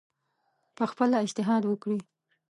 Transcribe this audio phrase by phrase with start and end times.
[0.77, 1.99] پخپله اجتهاد وکړي